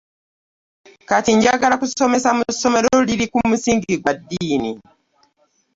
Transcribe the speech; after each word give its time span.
Kati 1.09 1.31
njagala 1.37 1.75
kusomesa 1.81 2.29
mu 2.37 2.43
ssomero 2.53 2.87
liri 3.07 3.25
ku 3.31 3.37
musingi 3.49 3.93
gwa 4.01 4.13
ddiini. 4.17 4.71